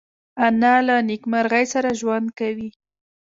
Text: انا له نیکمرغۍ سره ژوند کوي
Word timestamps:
انا 0.45 0.73
له 0.87 0.95
نیکمرغۍ 1.09 1.65
سره 1.73 1.89
ژوند 1.99 2.27
کوي 2.39 2.69